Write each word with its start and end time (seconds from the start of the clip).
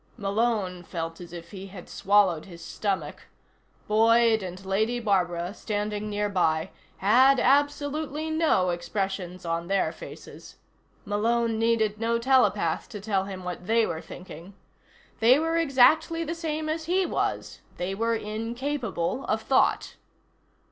Malone 0.17 0.81
felt 0.81 1.21
as 1.21 1.31
if 1.31 1.51
he 1.51 1.67
had 1.67 1.87
swallowed 1.87 2.45
his 2.45 2.65
stomach. 2.65 3.27
Boyd 3.87 4.41
and 4.41 4.65
Lady 4.65 4.99
Barbara, 4.99 5.53
standing 5.53 6.09
nearby, 6.09 6.71
had 6.97 7.39
absolutely 7.39 8.31
no 8.31 8.71
expressions 8.71 9.45
on 9.45 9.67
their 9.67 9.91
faces. 9.91 10.55
Malone 11.05 11.59
needed 11.59 11.99
no 11.99 12.17
telepath 12.17 12.89
to 12.89 12.99
tell 12.99 13.25
him 13.25 13.43
what 13.43 13.67
they 13.67 13.85
were 13.85 14.01
thinking. 14.01 14.55
They 15.19 15.37
were 15.37 15.57
exactly 15.57 16.23
the 16.23 16.33
same 16.33 16.67
as 16.67 16.85
he 16.85 17.05
was. 17.05 17.59
They 17.77 17.93
were 17.93 18.15
incapable 18.15 19.23
of 19.25 19.43
thought. 19.43 19.97